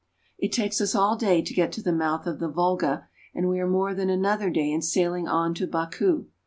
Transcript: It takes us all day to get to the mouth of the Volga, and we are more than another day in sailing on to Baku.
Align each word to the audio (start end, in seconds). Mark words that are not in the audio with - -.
It 0.39 0.51
takes 0.51 0.81
us 0.81 0.95
all 0.95 1.15
day 1.15 1.43
to 1.43 1.53
get 1.53 1.71
to 1.73 1.81
the 1.83 1.91
mouth 1.93 2.25
of 2.25 2.39
the 2.39 2.47
Volga, 2.49 3.07
and 3.35 3.47
we 3.47 3.59
are 3.59 3.69
more 3.69 3.93
than 3.93 4.09
another 4.09 4.49
day 4.49 4.71
in 4.71 4.81
sailing 4.81 5.27
on 5.27 5.53
to 5.53 5.67
Baku. 5.67 6.25